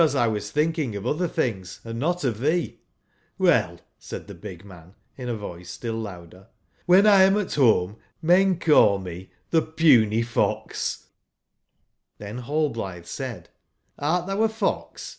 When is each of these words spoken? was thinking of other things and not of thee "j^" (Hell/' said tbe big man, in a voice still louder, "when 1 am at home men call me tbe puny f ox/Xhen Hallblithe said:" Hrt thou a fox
was 0.03 0.49
thinking 0.49 0.95
of 0.95 1.05
other 1.05 1.27
things 1.27 1.79
and 1.83 1.99
not 1.99 2.23
of 2.23 2.39
thee 2.39 2.79
"j^" 3.39 3.47
(Hell/' 3.51 3.81
said 3.99 4.25
tbe 4.27 4.41
big 4.41 4.65
man, 4.65 4.95
in 5.15 5.29
a 5.29 5.35
voice 5.35 5.69
still 5.69 5.93
louder, 5.93 6.47
"when 6.87 7.03
1 7.03 7.21
am 7.21 7.37
at 7.37 7.53
home 7.53 7.97
men 8.19 8.57
call 8.57 8.97
me 8.97 9.29
tbe 9.51 9.75
puny 9.75 10.21
f 10.21 10.35
ox/Xhen 10.37 12.41
Hallblithe 12.41 13.05
said:" 13.05 13.49
Hrt 13.99 14.25
thou 14.25 14.41
a 14.41 14.49
fox 14.49 15.09